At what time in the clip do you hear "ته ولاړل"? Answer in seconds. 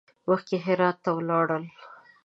1.03-1.63